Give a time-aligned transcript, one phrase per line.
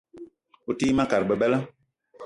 [0.69, 1.59] O te yi ma kat bebela.